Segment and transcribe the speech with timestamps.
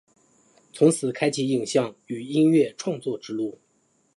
[0.73, 3.59] 从此开启影像与音乐创作之路。